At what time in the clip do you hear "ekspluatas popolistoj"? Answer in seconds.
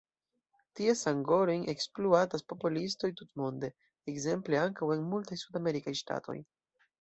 1.73-3.11